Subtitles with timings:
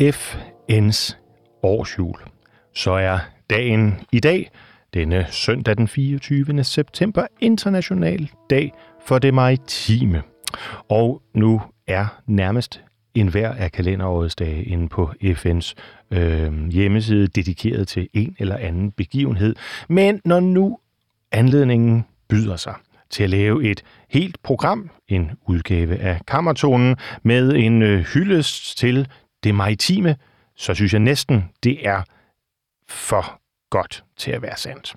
[0.00, 1.16] FN's
[1.62, 2.16] årsjul,
[2.74, 3.18] så er
[3.50, 4.50] dagen i dag,
[4.94, 6.64] denne søndag den 24.
[6.64, 8.72] september, international dag
[9.06, 10.22] for det maritime.
[10.88, 12.80] Og nu er nærmest
[13.14, 15.74] enhver af kalenderårets dage inde på FN's
[16.10, 19.54] øh, hjemmeside dedikeret til en eller anden begivenhed.
[19.88, 20.78] Men når nu
[21.32, 22.74] anledningen byder sig,
[23.10, 29.08] til at lave et helt program, en udgave af Kammertonen, med en øh, hyldest til
[29.44, 30.16] det maritime,
[30.56, 32.02] så synes jeg næsten, det er
[32.88, 34.96] for godt til at være sandt.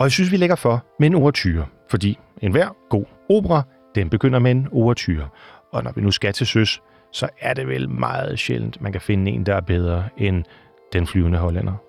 [0.00, 3.62] Og jeg synes, vi lægger for med en overtyre, fordi enhver god opera,
[3.94, 5.28] den begynder med en overtyre.
[5.72, 6.80] Og når vi nu skal til søs,
[7.12, 10.44] så er det vel meget sjældent, man kan finde en, der er bedre end
[10.92, 11.87] den flyvende hollænder.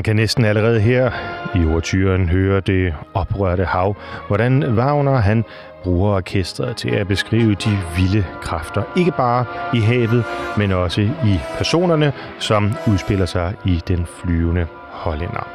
[0.00, 1.10] Man kan næsten allerede her
[1.54, 3.96] i overtyren høre det oprørte hav,
[4.26, 5.44] hvordan Wagner han
[5.84, 9.44] bruger orkestret til at beskrive de vilde kræfter, ikke bare
[9.74, 10.24] i havet,
[10.58, 15.49] men også i personerne, som udspiller sig i den flyvende hollænder.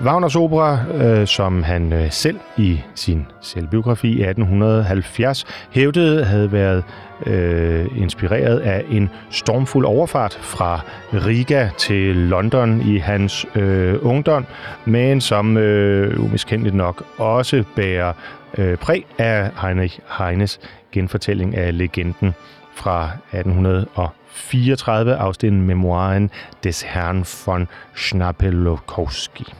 [0.00, 6.84] Wagners opera, øh, som han øh, selv i sin selvbiografi i 1870 hævdede havde været
[7.26, 10.80] øh, inspireret af en stormfuld overfart fra
[11.12, 14.46] Riga til London i hans øh, ungdom,
[14.84, 18.12] men som øh, umiskendeligt nok også bærer
[18.58, 20.60] øh, præg af Heinrich Heines
[20.92, 22.34] genfortælling af legenden
[22.74, 26.30] fra 1834 afstillet memoiren
[26.64, 29.54] des Herrn von Schnapelokowski.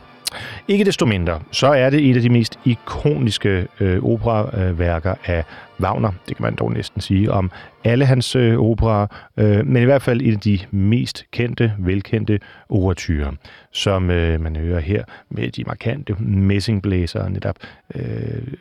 [0.69, 5.45] Ikke desto mindre, så er det et af de mest ikoniske øh, operaværker af
[5.81, 7.51] Wagner, det kan man dog næsten sige, om
[7.85, 12.41] alle hans øh, operer, øh, men i hvert fald en af de mest kendte, velkendte
[12.69, 13.33] overtyrer,
[13.73, 17.57] som øh, man hører her med de markante messingblæsere netop
[17.95, 18.03] øh,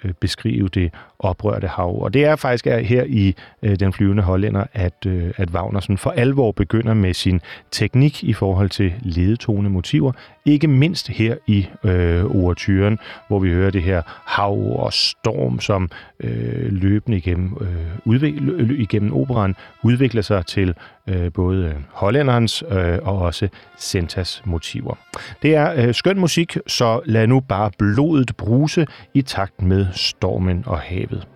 [0.04, 2.02] øh beskrive det oprørte hav.
[2.02, 5.98] Og det er faktisk her i øh, Den flyvende hollænder, at, øh, at Wagner sådan
[5.98, 7.42] for alvor begynder med sin
[7.72, 10.12] teknik i forhold til ledetone motiver,
[10.46, 15.90] ikke mindst her i øh, overtyren, hvor vi hører det her hav og storm, som
[16.20, 20.74] øh, løbende igennem, øh, udvik- igennem operan udvikler sig til
[21.08, 24.96] øh, både hollænderens øh, og også Sentas motiver.
[25.42, 30.64] Det er øh, skøn musik, så lad nu bare blodet bruse i takt med stormen
[30.68, 31.28] og havet.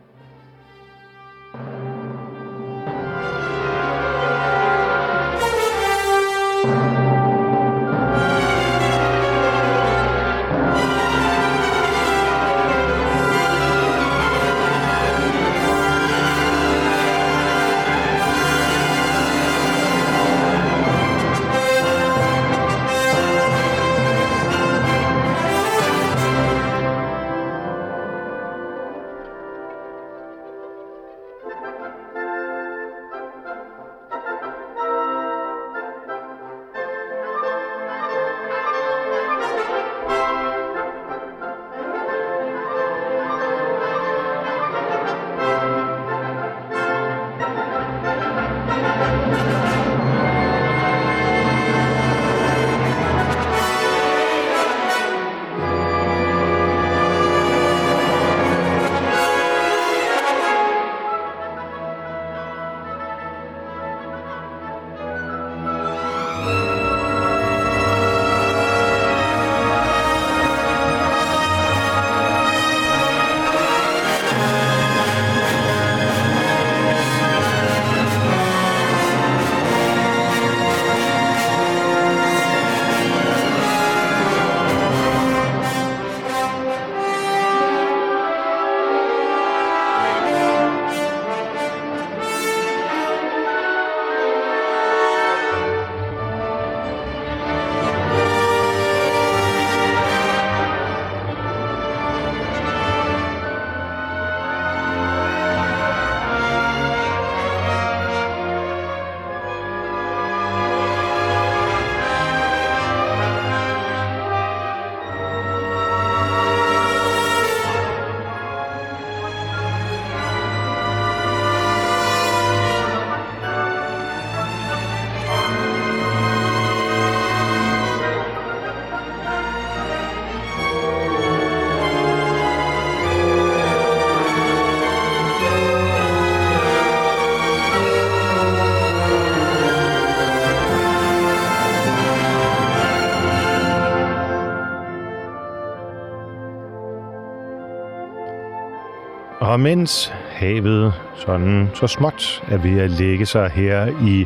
[149.56, 154.26] Og mens havet sådan så småt er ved at lægge sig her i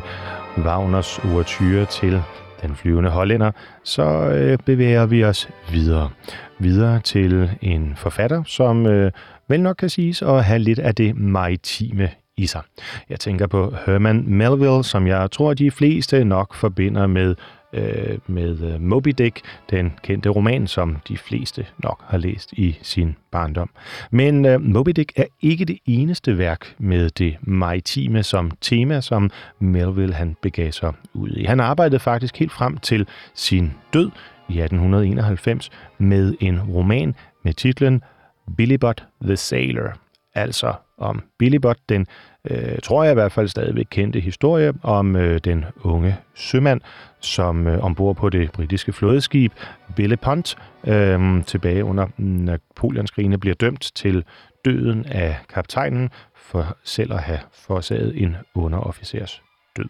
[0.64, 2.22] Wagners overture til
[2.62, 3.50] den flyvende hollænder,
[3.84, 6.10] så øh, bevæger vi os videre.
[6.58, 9.12] Videre til en forfatter, som øh,
[9.48, 12.62] vel nok kan siges at have lidt af det maritime i sig.
[13.08, 17.34] Jeg tænker på Herman Melville, som jeg tror, de fleste nok forbinder med
[17.72, 22.78] øh, med øh, Moby Dick, den kendte roman, som de fleste nok har læst i
[22.82, 23.70] sin barndom.
[24.10, 29.30] Men øh, Moby Dick er ikke det eneste værk med det maritime som tema, som
[29.58, 31.44] Melville han begav sig ud i.
[31.44, 34.10] Han arbejdede faktisk helt frem til sin død
[34.48, 38.02] i 1891 med en roman med titlen
[38.80, 39.92] Bot the Sailor,
[40.34, 41.22] altså om
[41.62, 42.06] Bot, den
[42.44, 46.80] øh, tror jeg i hvert fald stadigvæk kendte historie om øh, den unge sømand,
[47.20, 49.52] som øh, ombord på det britiske flådeskib
[49.96, 54.24] Bellepont Pont øh, tilbage under Napoleonskrigene bliver dømt til
[54.64, 59.42] døden af kaptajnen for selv at have forårsaget en underofficers
[59.76, 59.88] død.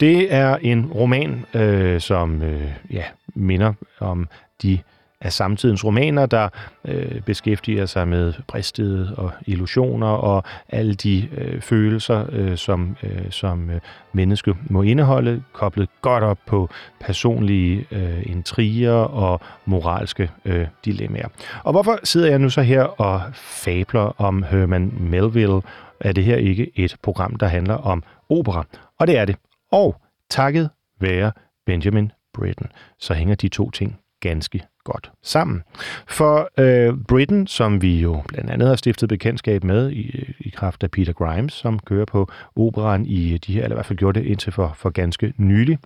[0.00, 4.28] Det er en roman, øh, som øh, ja, minder om
[4.62, 4.78] de
[5.20, 6.48] af samtidens romaner, der
[6.84, 13.30] øh, beskæftiger sig med bristet og illusioner og alle de øh, følelser, øh, som, øh,
[13.30, 13.80] som øh,
[14.12, 16.68] menneske må indeholde, koblet godt op på
[17.00, 21.28] personlige øh, intriger og moralske øh, dilemmaer.
[21.64, 25.62] Og hvorfor sidder jeg nu så her og fabler om Herman Melville?
[26.00, 28.66] Er det her ikke et program, der handler om opera?
[28.98, 29.36] Og det er det.
[29.72, 29.96] Og
[30.30, 30.70] takket
[31.00, 31.32] være
[31.66, 32.66] Benjamin Britten,
[32.98, 34.62] så hænger de to ting ganske
[34.92, 35.62] godt sammen.
[36.06, 40.48] For øh, Britain, som vi jo blandt andet har stiftet bekendtskab med i, øh, i
[40.48, 43.86] kraft af Peter Grimes, som kører på operan i øh, de her, eller i hvert
[43.86, 45.78] fald gjorde det indtil for, for ganske nylig,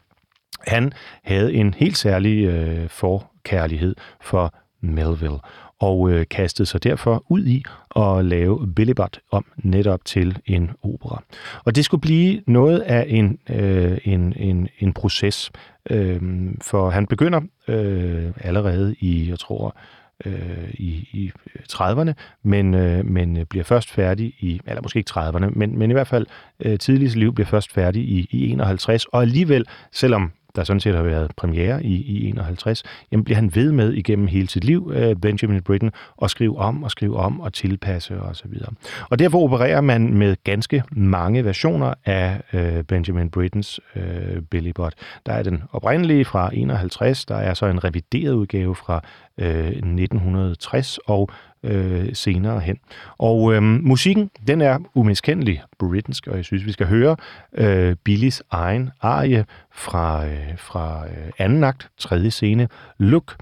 [0.67, 0.93] han
[1.25, 5.39] havde en helt særlig øh, forkærlighed for Melville
[5.81, 7.65] og øh, kastede sig derfor ud i
[7.97, 8.93] at lave Billy
[9.31, 11.23] om netop til en opera.
[11.65, 15.51] Og det skulle blive noget af en, øh, en, en, en proces,
[15.91, 16.21] øh,
[16.63, 19.77] for han begynder øh, allerede i, jeg tror,
[20.25, 25.11] øh, i, i øh, 30'erne, men, øh, men bliver først færdig i, eller måske ikke
[25.11, 26.27] 30'erne, men, men i hvert fald
[26.61, 30.95] øh, tidligst liv bliver først færdig i, i 51, og alligevel, selvom der sådan set
[30.95, 34.93] har været premiere i, i 51, jamen bliver han ved med igennem hele sit liv,
[34.95, 38.73] øh, Benjamin Britten, og skrive om og skrive om og tilpasse og så videre.
[39.11, 44.93] Og derfor opererer man med ganske mange versioner af øh, Benjamin Brittens øh, Billy Budd.
[45.27, 49.01] Der er den oprindelige fra 51, der er så en revideret udgave fra
[49.39, 51.31] øh, 1960, og
[51.63, 52.79] øh, senere hen.
[53.19, 57.17] Og øh, musikken, den er umiskendelig britansk, og jeg synes, vi skal høre
[57.55, 63.37] øh, Billys egen arie fra, øh, fra øh, anden akt, tredje scene, Look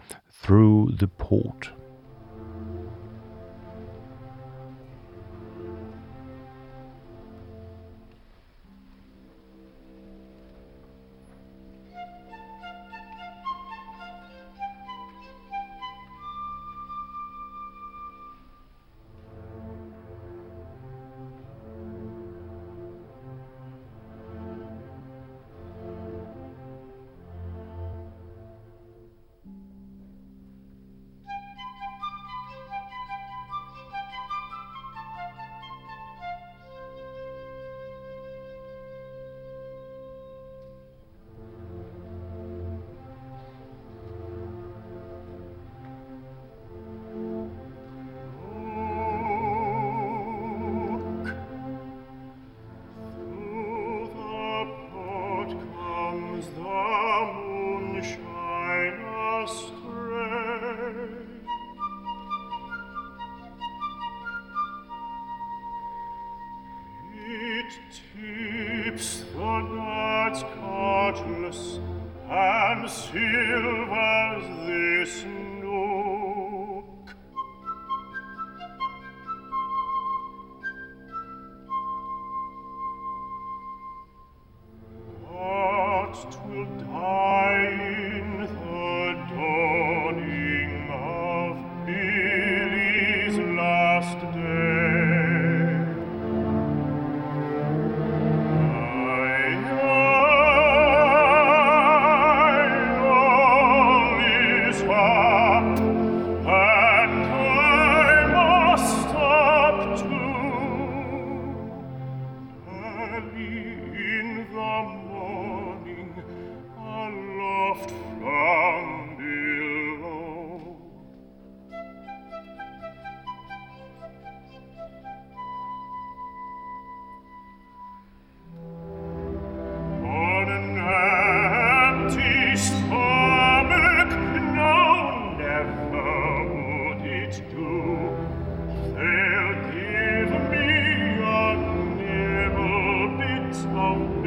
[0.44, 1.77] Through the Port.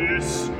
[0.07, 0.50] this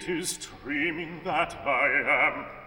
[0.00, 2.59] It is dreaming that I am.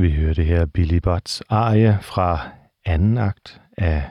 [0.00, 2.38] Vi hørte her Billy Butts arie fra
[2.84, 4.02] anden akt af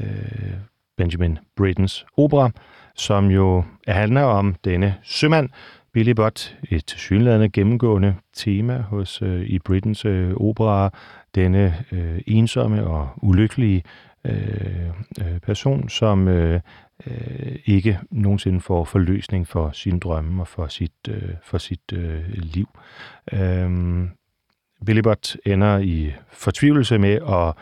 [0.00, 0.52] øh,
[0.96, 2.50] Benjamin Brittens opera,
[2.94, 5.48] som jo handler om denne sømand,
[5.92, 10.90] Billy Butt, et tilsyneladende gennemgående tema hos øh, i Brittens øh, opera,
[11.34, 13.82] denne øh, ensomme og ulykkelige
[14.24, 14.88] øh,
[15.20, 16.60] øh person, som øh,
[17.06, 22.24] øh, ikke nogensinde får forløsning for sine drømme og for sit, øh, for sit øh,
[22.32, 22.68] liv.
[23.32, 24.08] Øh,
[24.86, 27.54] Billy Butt ender i fortvivlelse med at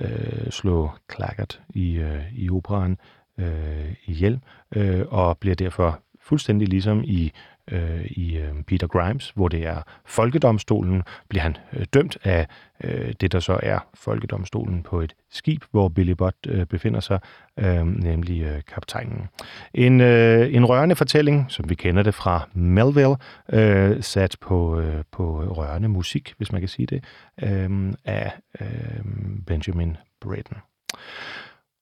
[0.00, 2.98] øh, slå Claggart i, øh, i operan
[3.38, 4.40] øh, ihjel,
[4.76, 7.32] øh, og bliver derfor fuldstændig ligesom i,
[7.70, 12.46] øh, i øh, Peter Grimes, hvor det er folkedomstolen, bliver han øh, dømt af
[12.84, 17.20] øh, det, der så er folkedomstolen på et skib, hvor Billy Butt øh, befinder sig,
[17.58, 19.28] øh, nemlig øh, kaptajnen.
[19.74, 23.16] En, øh, en rørende fortælling, som vi kender det fra Melville,
[23.52, 27.04] øh, sat på, øh, på rørende musik, hvis man kan sige det,
[27.42, 29.04] øh, af øh,
[29.46, 30.56] Benjamin Britten.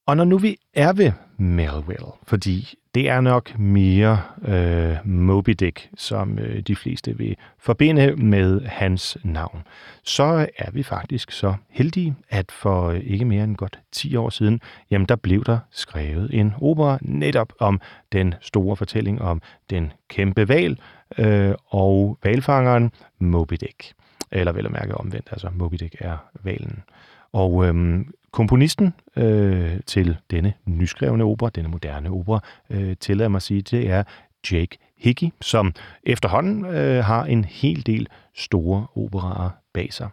[0.06, 5.88] Og når nu vi er ved Melville, fordi det er nok mere øh, Moby Dick,
[5.96, 9.62] som øh, de fleste vil forbinde med hans navn,
[10.02, 14.30] så er vi faktisk så heldige, at for øh, ikke mere end godt 10 år
[14.30, 17.80] siden, jamen der blev der skrevet en opera netop om
[18.12, 20.78] den store fortælling om den kæmpe val
[21.18, 23.92] øh, og valfangeren Moby Dick.
[24.32, 26.82] Eller vel at mærke omvendt, altså Moby Dick er valen.
[27.32, 32.40] Og øhm, komponisten øh, til denne nyskrevne opera, denne moderne opera,
[32.70, 34.02] øh, tillader mig at sige, det er
[34.52, 40.08] Jake Hickey, som efterhånden øh, har en hel del store operaer bag sig.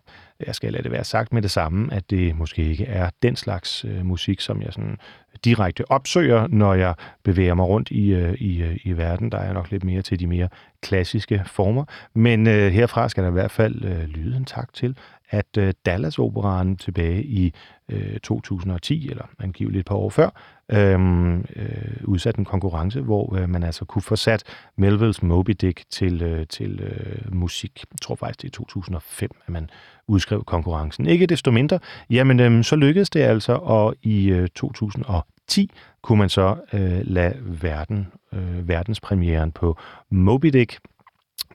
[0.47, 3.35] Jeg skal lade det være sagt med det samme, at det måske ikke er den
[3.35, 4.97] slags øh, musik, som jeg sådan
[5.45, 9.31] direkte opsøger, når jeg bevæger mig rundt i, øh, i, øh, i verden.
[9.31, 10.49] Der er jeg nok lidt mere til de mere
[10.81, 11.85] klassiske former.
[12.13, 14.97] Men øh, herfra skal der i hvert fald øh, lyde en tak til,
[15.29, 17.53] at øh, Dallas Operaen tilbage i
[17.89, 20.29] øh, 2010, eller angiveligt et par år før,
[20.69, 24.43] øhm, øh, øh, udsat en konkurrence, hvor øh, man altså kunne få sat
[24.75, 27.85] Melvilles Moby Dick til, øh, til øh, musik.
[27.91, 29.69] Jeg tror faktisk, det er 2005, at man
[30.07, 31.05] udskrev konkurrencen.
[31.05, 36.29] Ikke desto mindre, jamen øh, så lykkedes det altså, og i øh, 2010 kunne man
[36.29, 39.77] så øh, lade verden, øh, verdenspremieren på
[40.09, 40.79] Moby Dick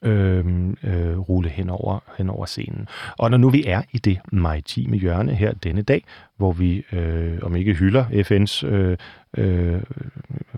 [0.02, 0.44] øh,
[0.82, 2.88] øh, rulle hen over, hen over scenen.
[3.18, 6.04] Og når nu vi er i det maritime hjørne her denne dag,
[6.36, 8.96] hvor vi øh, om ikke hylder FN's øh,
[9.36, 9.82] øh,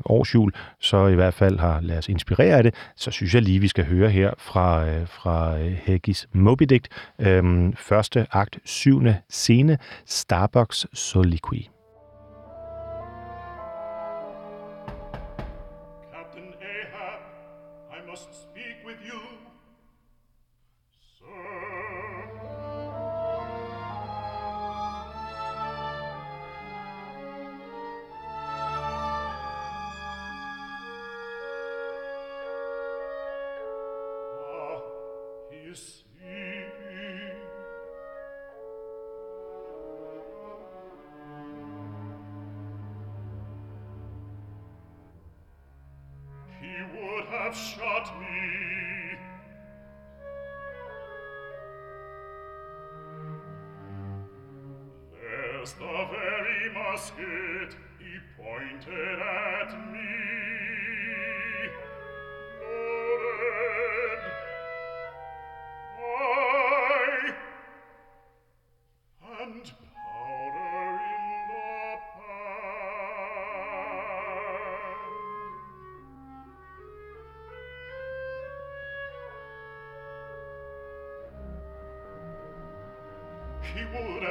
[0.05, 3.61] årsjul, så i hvert fald har ladet os inspirere af det, så synes jeg lige,
[3.61, 6.87] vi skal høre her fra, øh, fra øh, Heggis Moby Dick,
[7.19, 11.74] øh, første akt, syvende scene, Starbucks Soliqui.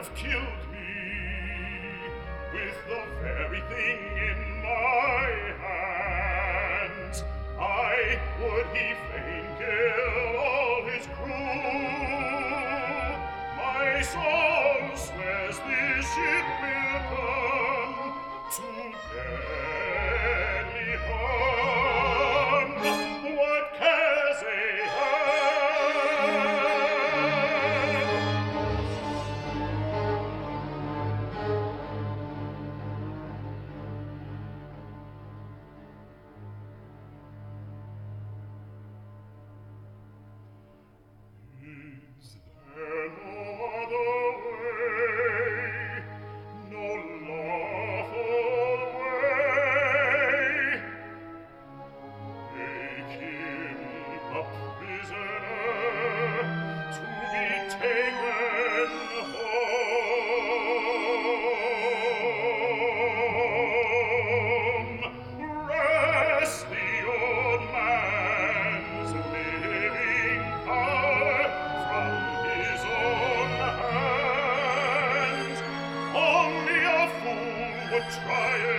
[0.03, 0.52] Have killed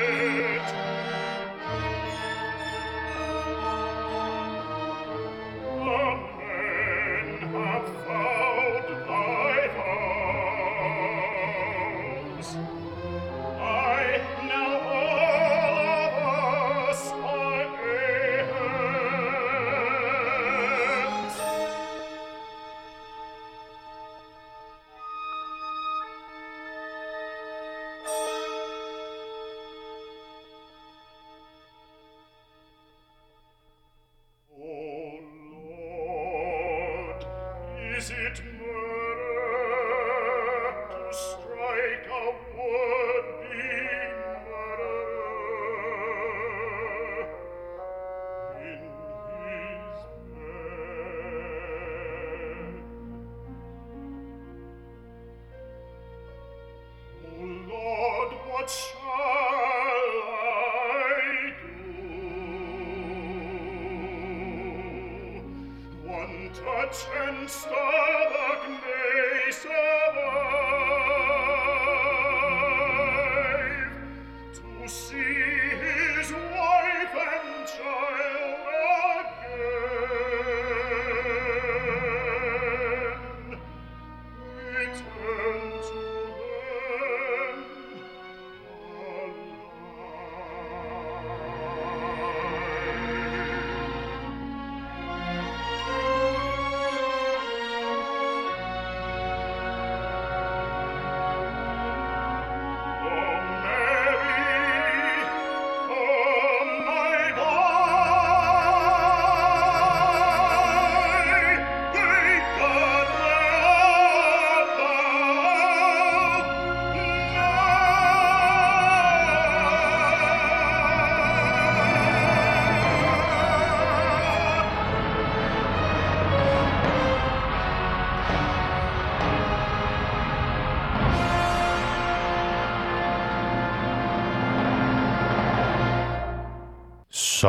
[0.01, 1.04] Welt.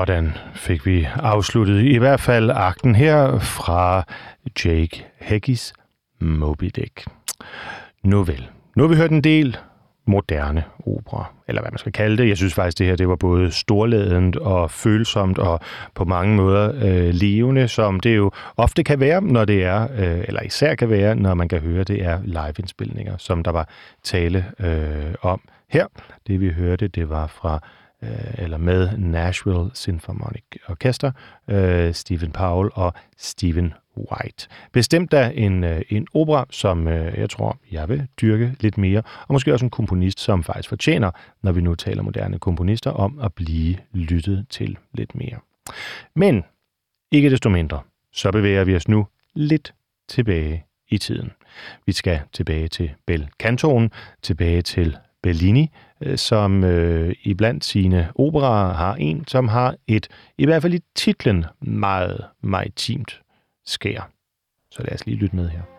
[0.05, 4.03] Sådan fik vi afsluttet i hvert fald akten her fra
[4.65, 5.73] Jake Heggis
[6.19, 7.05] Moby Dick.
[8.03, 9.57] Nu vel, nu har vi hørt en del
[10.07, 12.29] moderne opera, eller hvad man skal kalde det.
[12.29, 15.59] Jeg synes faktisk, det her det var både storladent og følsomt og
[15.95, 20.23] på mange måder øh, levende, som det jo ofte kan være, når det er, øh,
[20.27, 23.69] eller især kan være, når man kan høre, det er liveindspilninger, som der var
[24.03, 25.85] tale øh, om her.
[26.27, 27.59] Det vi hørte, det var fra
[28.05, 31.11] Øh, eller med Nashville Symphonic Orchestra,
[31.47, 34.47] øh, Stephen Powell og Stephen White.
[34.71, 39.01] Bestemt da en, øh, en opera, som øh, jeg tror, jeg vil dyrke lidt mere,
[39.27, 43.19] og måske også en komponist, som faktisk fortjener, når vi nu taler moderne komponister, om
[43.19, 45.39] at blive lyttet til lidt mere.
[46.15, 46.43] Men
[47.11, 49.73] Ikke desto mindre, så bevæger vi os nu lidt
[50.07, 51.31] tilbage i tiden.
[51.85, 53.91] Vi skal tilbage til Bel Cantoen,
[54.21, 55.71] tilbage til Bellini,
[56.05, 60.73] Øh, som øh, i blandt sine operaer har en, som har et, i hvert fald
[60.73, 63.21] i titlen, meget maritimt
[63.65, 64.09] skær.
[64.71, 65.74] Så lad os lige lytte med her.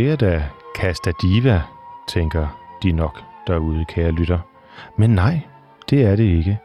[0.00, 0.44] Det er da
[0.76, 1.62] Casta Diva,
[2.08, 2.46] tænker
[2.82, 4.38] de nok derude, kære lytter.
[4.96, 5.40] Men nej,
[5.90, 6.58] det er det ikke.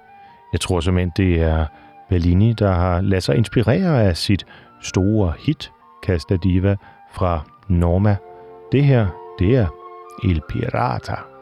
[0.53, 1.65] Jeg tror simpelthen, det er
[2.09, 4.45] Bellini, der har ladet sig inspirere af sit
[4.81, 5.71] store hit,
[6.05, 6.75] Casta Diva,
[7.11, 8.15] fra Norma.
[8.71, 9.07] Det her,
[9.39, 9.67] det er
[10.23, 11.34] Il Pirata.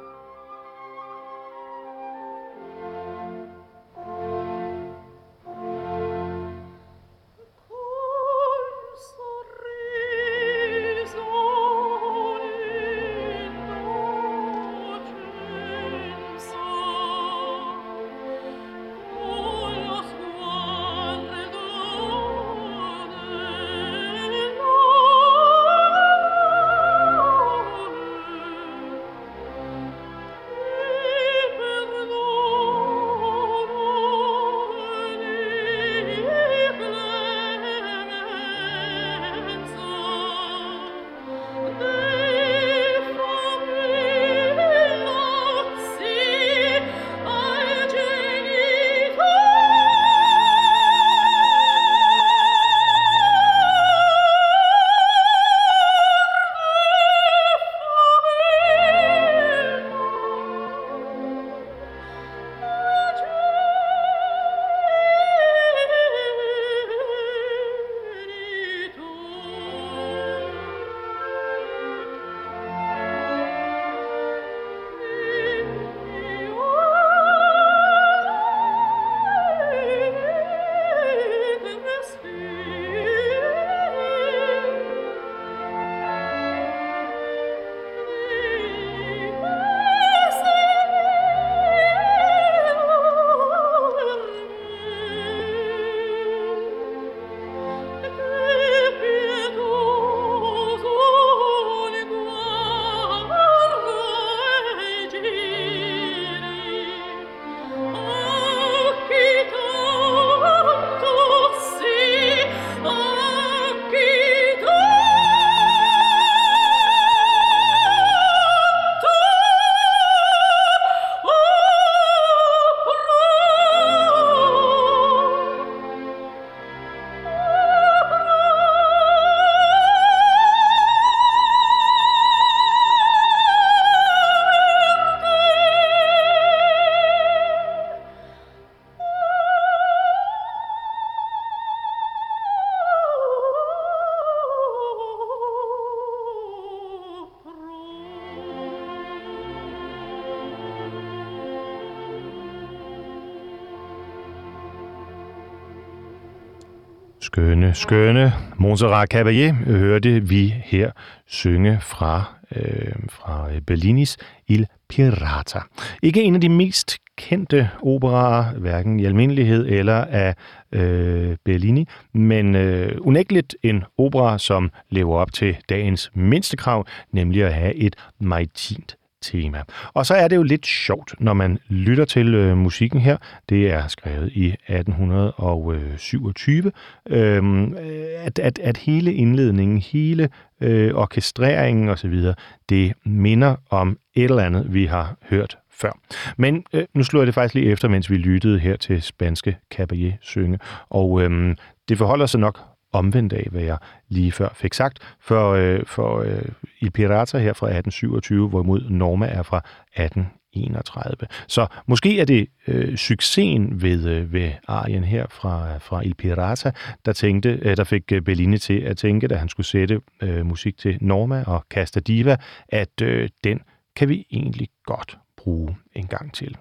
[157.73, 158.33] Skønne.
[158.57, 160.91] Montserrat Caballé hørte vi her
[161.27, 162.23] synge fra,
[162.55, 165.59] øh, fra Bellinis Il Pirata.
[166.03, 170.35] Ikke en af de mest kendte operaer, hverken i almindelighed eller af
[170.71, 177.43] øh, Bellini, men øh, unægteligt en opera, som lever op til dagens mindste krav, nemlig
[177.43, 179.63] at have et maritimt tema.
[179.93, 183.17] Og så er det jo lidt sjovt, når man lytter til øh, musikken her.
[183.49, 186.71] Det er skrevet i 1827,
[187.09, 187.71] øh,
[188.17, 190.29] at, at, at hele indledningen, hele
[190.61, 192.23] øh, orkestreringen osv.,
[192.69, 195.99] det minder om et eller andet, vi har hørt før.
[196.37, 199.57] Men øh, nu slår jeg det faktisk lige efter, mens vi lyttede her til spanske
[199.75, 200.59] Caballé synge.
[200.89, 201.55] Og øh,
[201.89, 203.77] det forholder sig nok omvendt af, hvad jeg
[204.09, 204.99] lige før fik sagt.
[205.19, 206.45] For, øh, for øh,
[206.81, 211.27] Il Pirata her fra 1827, hvorimod Norma er fra 1831.
[211.47, 216.71] Så måske er det øh, succesen ved, øh, ved arien her fra, fra Il Pirata,
[217.05, 220.45] der, tænkte, øh, der fik øh, Bellini til at tænke, da han skulle sætte øh,
[220.45, 223.59] musik til Norma og Casta Diva, at øh, den
[223.95, 226.57] kan vi egentlig godt bruge en gang til.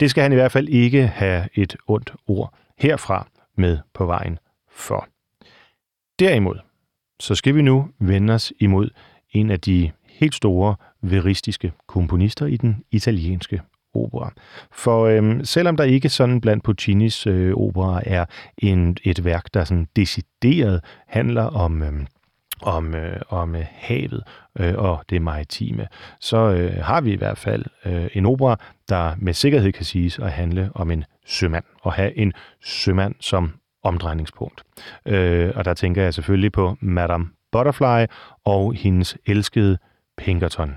[0.00, 4.38] Det skal han i hvert fald ikke have et ondt ord herfra med på vejen
[4.70, 5.08] for.
[6.18, 6.56] Derimod,
[7.20, 8.90] så skal vi nu vende os imod
[9.30, 13.60] en af de helt store veristiske komponister i den italienske
[13.94, 14.32] opera.
[14.72, 18.24] For øhm, selvom der ikke sådan blandt Puccinis øh, opera er
[18.58, 22.06] en, et værk, der sådan decideret handler om, øhm,
[22.62, 24.22] om, øh, om øh, havet
[24.58, 25.86] øh, og det maritime,
[26.20, 30.18] så øh, har vi i hvert fald øh, en opera, der med sikkerhed kan siges
[30.18, 33.52] at handle om en sømand, og have en sømand som
[33.84, 34.62] omdrejningspunkt.
[35.06, 38.06] Øh, og der tænker jeg selvfølgelig på Madame Butterfly
[38.44, 39.78] og hendes elskede
[40.16, 40.76] Pinkerton.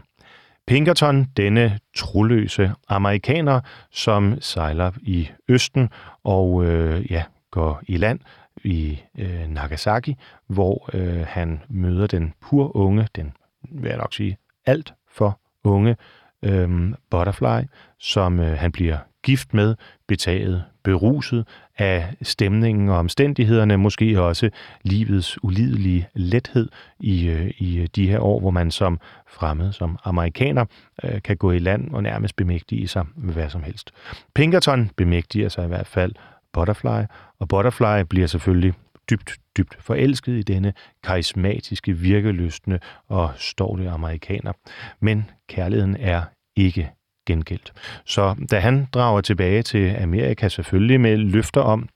[0.68, 3.60] Pinkerton, denne troløse amerikaner,
[3.92, 5.90] som sejler i Østen
[6.24, 8.20] og øh, ja, går i land
[8.64, 10.16] i øh, Nagasaki,
[10.48, 13.34] hvor øh, han møder den pur unge, den
[13.72, 15.96] vil jeg nok sige alt for unge
[16.44, 17.68] øh, Butterfly,
[18.00, 19.76] som øh, han bliver gift med,
[20.08, 21.48] betaget, beruset
[21.78, 24.50] af stemningen og omstændighederne, måske også
[24.84, 26.70] livets ulidelige lethed
[27.00, 30.66] i, øh, i øh, de her år, hvor man som fremmed, som amerikaner,
[31.04, 33.92] øh, kan gå i land og nærmest bemægtige sig med hvad som helst.
[34.36, 36.12] Pinkerton bemægtiger sig i hvert fald
[36.54, 37.04] Butterfly,
[37.40, 38.74] og Butterfly bliver selvfølgelig
[39.10, 40.74] dybt, dybt forelsket i denne
[41.04, 44.54] karismatiske, virkelystende og stolte amerikaner.
[45.00, 46.22] Men kærligheden er
[46.56, 46.92] ikke
[47.28, 47.74] gengældt.
[48.06, 51.90] Så da han drager tilbage til Amerika, selvfølgelig med løfter om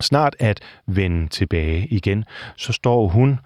[0.00, 2.24] snart at vende tilbage igen,
[2.56, 3.40] så står hun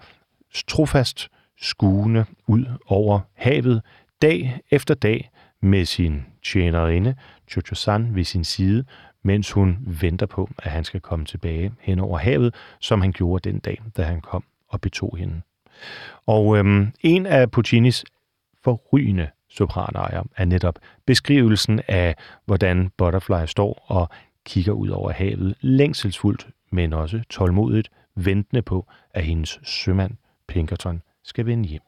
[0.67, 1.29] trofast
[1.61, 3.81] skuende ud over havet
[4.21, 5.29] dag efter dag
[5.61, 7.15] med sin tjenerinde,
[7.51, 8.85] Chocho-san, ved sin side,
[9.23, 13.49] mens hun venter på, at han skal komme tilbage hen over havet, som han gjorde
[13.49, 15.41] den dag, da han kom og betog hende.
[16.25, 18.05] Og øhm, en af Puccinis
[18.63, 24.09] forrygende sopranejer, er netop beskrivelsen af, hvordan Butterfly står og
[24.45, 30.11] kigger ud over havet længselsfuldt, men også tålmodigt, ventende på, at hendes sømand
[30.47, 31.81] Pinkerton skal vende hjem.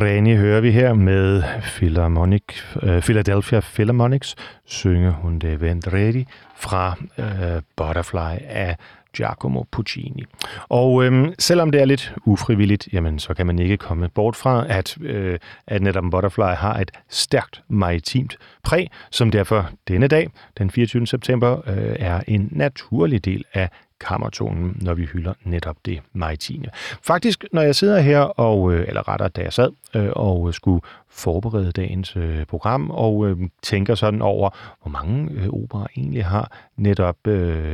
[0.00, 2.42] Freni hører vi her med Philharmonic,
[2.82, 6.26] uh, Philadelphia Philharmonics, synge hun det Vendredi
[6.56, 8.76] fra uh, Butterfly af
[9.16, 10.24] Giacomo Puccini.
[10.68, 14.66] Og øhm, selvom det er lidt ufrivilligt, jamen, så kan man ikke komme bort fra,
[14.68, 20.70] at, øh, at netop Butterfly har et stærkt maritimt præg, som derfor denne dag, den
[20.70, 21.06] 24.
[21.06, 23.70] september, øh, er en naturlig del af
[24.00, 26.66] kammertonen, når vi hylder netop det maritime.
[27.02, 30.80] Faktisk, når jeg sidder her, og, øh, eller rettere da jeg sad, øh, og skulle
[31.08, 34.50] forberede dagens øh, program, og tænker sådan over,
[34.82, 37.16] hvor mange operer egentlig har netop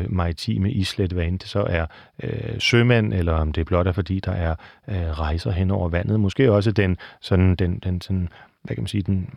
[0.08, 1.86] maritime islet, hvad end det så er
[2.58, 4.54] sømand, eller om det blot er fordi, der er
[5.18, 6.20] rejser hen over vandet.
[6.20, 8.28] Måske også den, sådan, den, den sådan,
[8.62, 9.30] hvad kan man sige, den,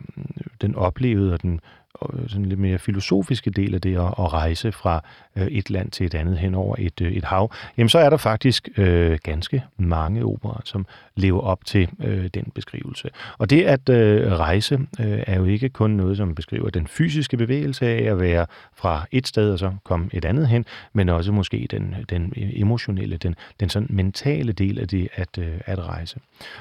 [0.61, 1.59] den oplevede og den
[2.03, 5.03] Øh, sådan lidt mere filosofiske del af det at, at rejse fra
[5.35, 8.09] øh, et land til et andet hen over et, øh, et hav, jamen så er
[8.09, 10.85] der faktisk øh, ganske mange operer, som
[11.15, 13.09] lever op til øh, den beskrivelse.
[13.37, 17.37] Og det at øh, rejse øh, er jo ikke kun noget, som beskriver den fysiske
[17.37, 21.31] bevægelse af at være fra et sted og så komme et andet hen, men også
[21.31, 26.19] måske den, den emotionelle, den, den sådan mentale del af det at, øh, at rejse.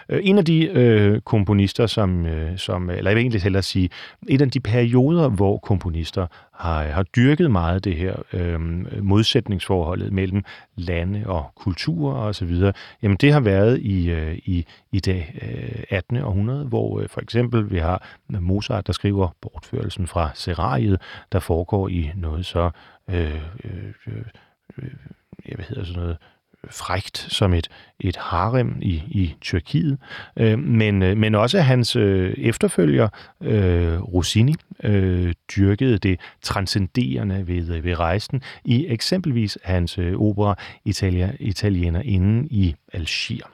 [0.09, 3.91] Øh, en af de øh, komponister, som, øh, som, eller jeg vil egentlig hellere sige,
[4.29, 8.61] en af de perioder, hvor komponister har, har dyrket meget det her øh,
[9.03, 10.45] modsætningsforholdet mellem
[10.77, 16.17] lande og kulturer osv., jamen det har været i, øh, i, i det øh, 18.
[16.17, 21.01] århundrede, hvor øh, for eksempel vi har Mozart, der skriver bortførelsen fra Serariet,
[21.33, 22.71] der foregår i noget så
[23.11, 24.25] øh, øh, øh,
[24.79, 24.91] øh
[25.55, 26.19] hvad hedder sådan noget,
[26.71, 27.69] frægt som et,
[28.01, 29.99] et harem i, i Tyrkiet,
[30.37, 33.09] øh, men, øh, men også hans øh, efterfølger,
[33.43, 34.55] øh, Rossini,
[34.85, 40.55] øh, dyrkede det transcenderende ved, øh, ved rejsen i eksempelvis hans øh, opera
[40.85, 43.47] Italia, Italiener inden i Algier.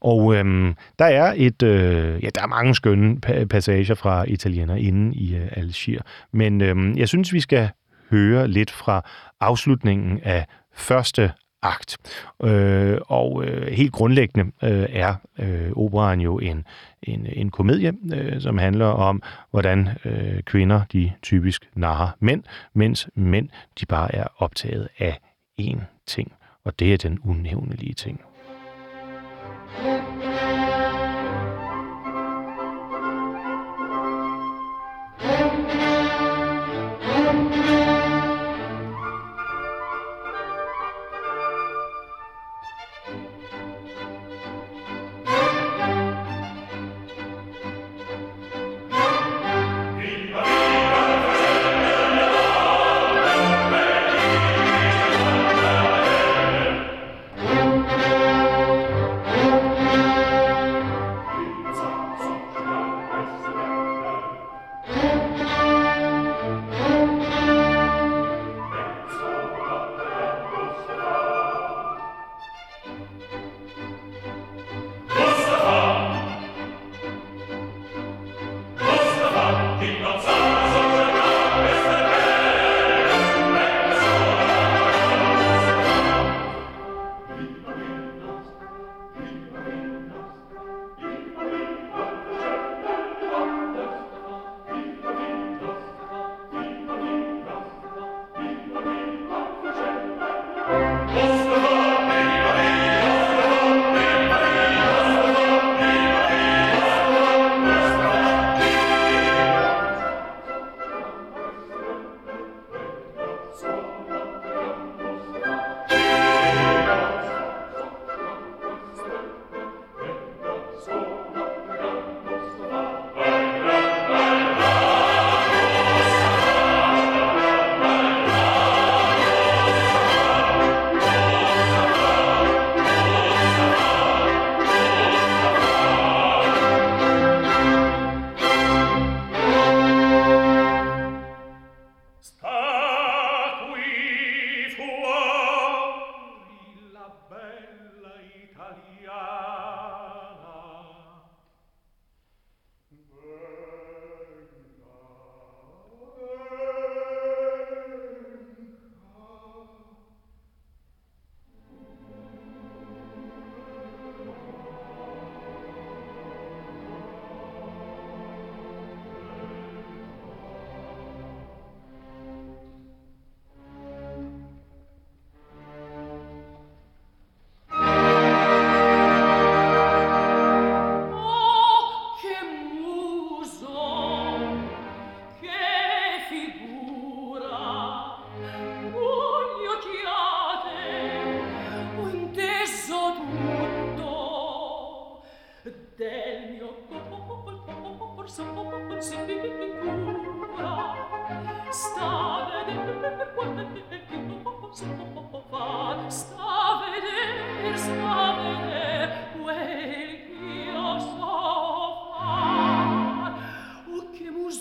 [0.00, 5.12] Og øhm, der er et, øh, ja, der er mange skønne passager fra Italiener inden
[5.12, 6.02] i øh, Algier,
[6.32, 7.70] men øh, jeg synes, vi skal
[8.10, 9.08] høre lidt fra
[9.40, 11.32] afslutningen af første
[11.62, 11.96] akt.
[12.42, 16.66] Øh, og øh, helt grundlæggende øh, er øh, operaen jo en,
[17.02, 22.42] en, en komedie, øh, som handler om, hvordan øh, kvinder de typisk narrer mænd,
[22.74, 23.48] mens mænd
[23.80, 25.20] de bare er optaget af
[25.60, 26.32] én ting,
[26.64, 28.20] og det er den unævnelige ting.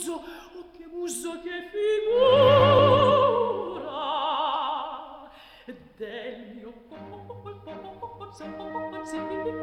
[0.02, 2.10] muso, oh che muso, che figura
[5.95, 9.61] del mio corpo, corpo, corpo, corpo,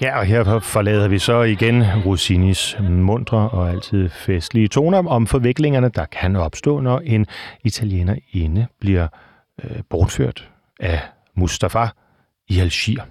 [0.00, 5.88] Ja, og her forlader vi så igen Rossinis mundre og altid festlige toner om forviklingerne,
[5.88, 7.26] der kan opstå, når en
[7.64, 9.08] italiener inde bliver
[9.64, 11.00] øh, bortført af
[11.34, 11.86] Mustafa
[12.48, 13.02] i Algier.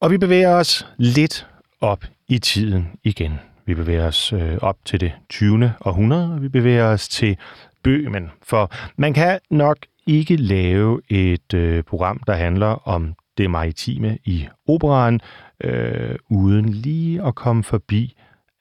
[0.00, 1.46] Og vi bevæger os lidt
[1.80, 3.40] op i tiden igen.
[3.66, 5.72] Vi bevæger os øh, op til det 20.
[5.84, 7.36] århundrede, og vi bevæger os til
[7.82, 8.30] Bøhmen.
[8.42, 14.48] For man kan nok ikke lave et øh, program, der handler om det maritime i
[14.68, 15.20] operaen,
[15.64, 18.14] øh, uden lige at komme forbi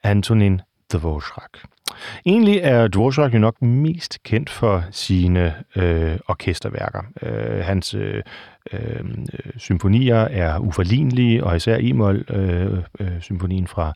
[0.03, 0.61] Antonin
[0.93, 1.59] Dvorak.
[2.25, 7.01] Egentlig er Dvorak jo nok mest kendt for sine øh, orkesterværker.
[7.21, 8.23] Øh, hans øh,
[8.73, 9.03] øh,
[9.57, 13.93] symfonier er uforlignelige, og især e-mol øh, øh, symfonien fra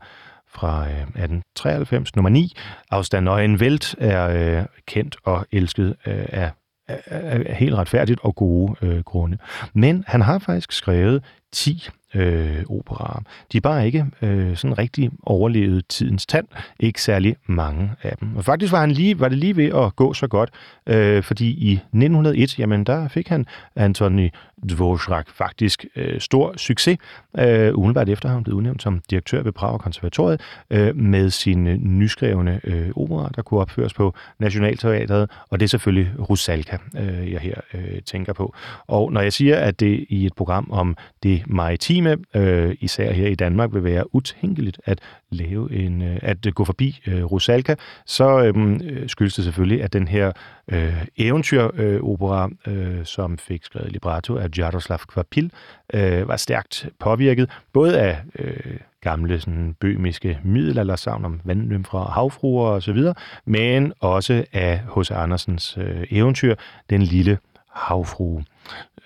[0.48, 2.56] fra øh, 1893, nummer 9.
[2.90, 6.50] Afstand og en Welt er øh, kendt og elsket øh, af
[6.88, 9.38] af helt retfærdigt og gode øh, grunde.
[9.74, 13.22] Men han har faktisk skrevet 10 øh, operaer.
[13.52, 16.46] De er bare ikke øh, sådan rigtig overlevet tidens tand.
[16.80, 18.36] Ikke særlig mange af dem.
[18.36, 20.50] Og faktisk var, han lige, var det lige ved at gå så godt,
[20.86, 23.46] øh, fordi i 1901, jamen der fik han
[23.76, 24.30] Antoni
[24.68, 26.98] Dvorak faktisk øh, stor succes,
[27.38, 30.40] øh, umiddelbart efter han blev udnævnt som direktør ved Prag Konservatoriet,
[30.70, 35.68] øh, med sine øh, nyskrevne øh, operaer, der kunne opføres på Nationalteatret, og det er
[35.68, 38.54] selvfølgelig Rusalka, øh, jeg her øh, tænker på.
[38.86, 42.03] Og når jeg siger, at det i et program om det maritime,
[42.34, 45.00] øh, især her i Danmark, vil være utænkeligt at
[45.30, 47.74] lave en, øh, at gå forbi øh, Rusalka,
[48.06, 50.32] så øh, skyldes det selvfølgelig, at den her
[50.68, 55.52] øh, eventyropera, øh, øh, som fik skrevet libretto af Jaroslav Kvapil,
[55.94, 62.70] øh, var stærkt påvirket, både af øh, gamle sådan, bømiske middelaldersavn om vandnymfra og havfruer
[62.70, 62.98] osv.,
[63.44, 65.10] men også af H.C.
[65.10, 66.54] Andersens øh, eventyr,
[66.90, 67.38] Den lille
[67.74, 68.44] havfrue.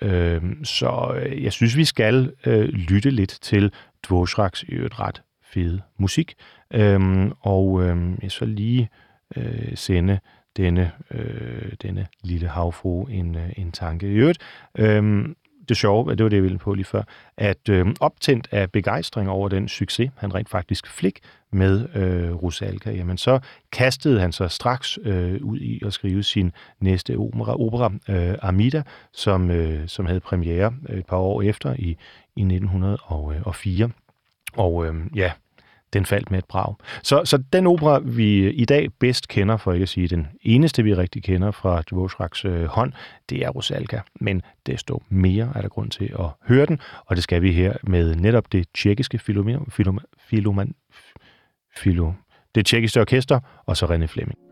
[0.01, 3.71] Øhm, øh, så jeg synes, vi skal øh, lytte lidt til
[4.07, 6.35] Dvořáks i øvrigt ret fede musik.
[6.73, 8.89] Øh, og øh, jeg så lige
[9.35, 10.19] øh, sende
[10.57, 14.07] denne, øh, denne lille havfrue en, øh, en tanke.
[14.07, 14.39] I øvrigt,
[14.77, 15.25] øh,
[15.69, 17.03] det sjove, det var det, jeg ville på lige før,
[17.37, 21.19] at øh, optændt af begejstring over den succes, han rent faktisk fik
[21.51, 23.39] med øh, Rusalka, jamen så
[23.71, 28.83] kastede han sig straks øh, ud i at skrive sin næste opera, opera øh, Amida,
[29.13, 31.97] som, øh, som havde premiere øh, et par år efter i,
[32.35, 33.85] i 1904.
[33.85, 33.89] Øh,
[34.53, 35.31] og øh, ja,
[35.93, 36.75] den faldt med et brag.
[37.03, 40.83] Så, så den opera, vi i dag bedst kender, for ikke at sige den eneste,
[40.83, 42.93] vi rigtig kender fra Dvořáks øh, hånd,
[43.29, 43.99] det er Rosalka.
[44.21, 47.73] Men desto mere er der grund til at høre den, og det skal vi her
[47.83, 49.65] med netop det tjekkiske filoman,
[50.19, 50.73] filoman,
[51.77, 52.11] filo,
[52.55, 54.48] det tjekkiske orkester, og så René Fleming.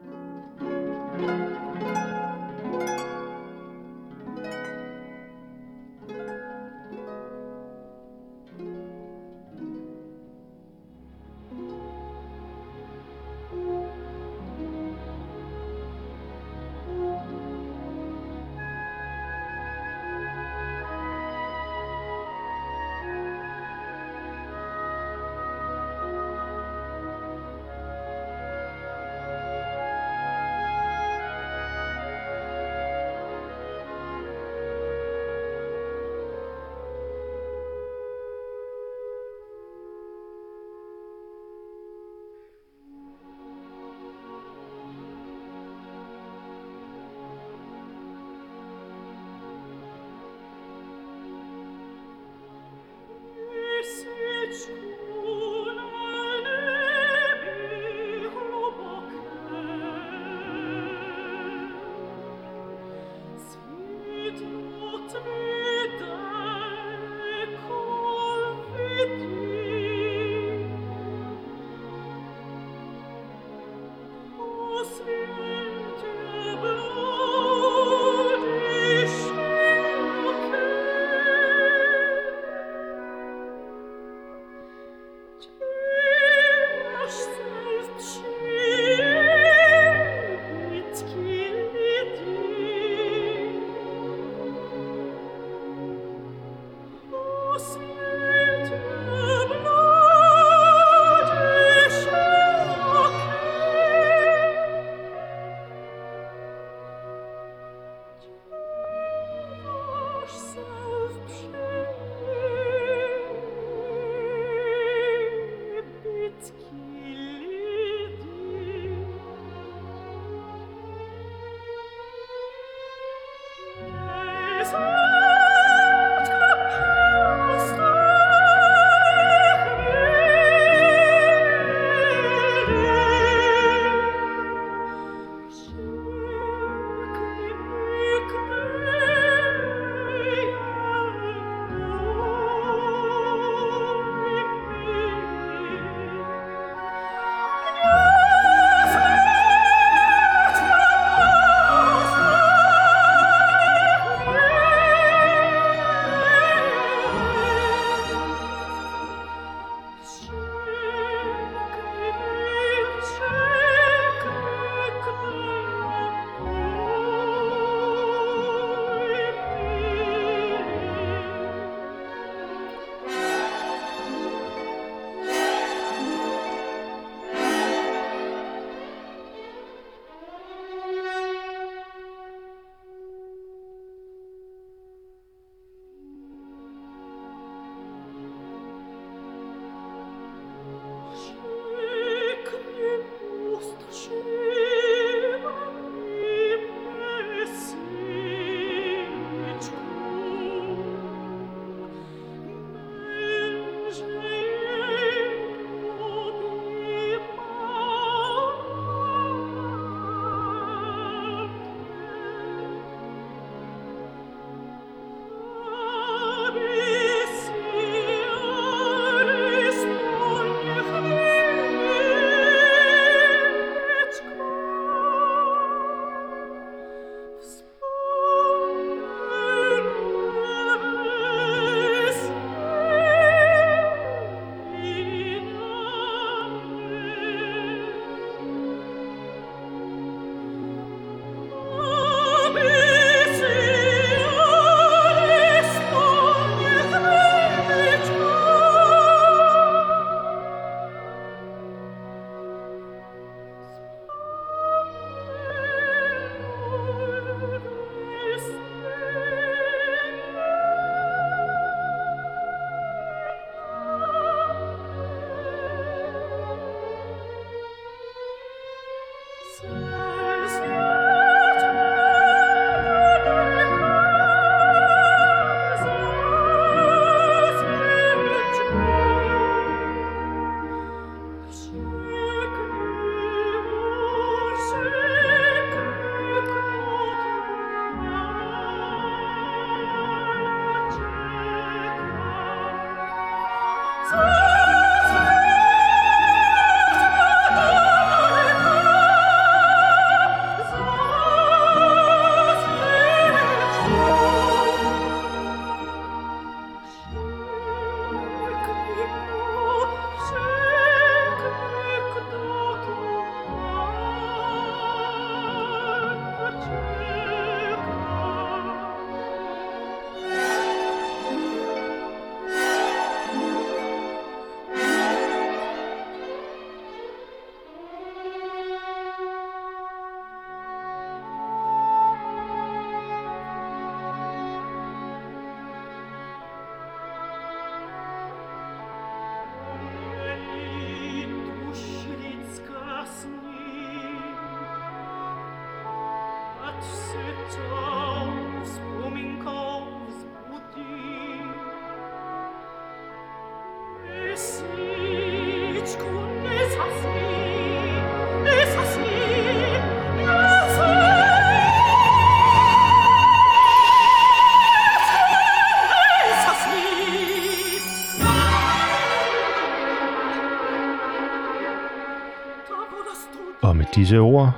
[374.07, 374.51] Disse ord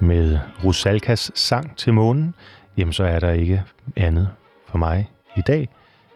[0.00, 2.34] med Rusalkas sang til månen,
[2.76, 3.62] jamen så er der ikke
[3.96, 4.30] andet
[4.68, 5.68] for mig i dag,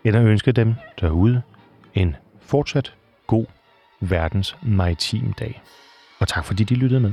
[0.04, 1.42] end at ønske dem derude
[1.94, 2.94] en fortsat
[3.26, 3.46] god
[4.00, 5.62] verdens maritim dag.
[6.18, 7.12] Og tak fordi de lyttede med.